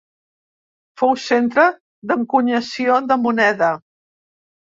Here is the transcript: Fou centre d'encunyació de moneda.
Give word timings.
Fou 1.01 1.11
centre 1.25 1.65
d'encunyació 2.11 2.97
de 3.13 3.17
moneda. 3.27 3.71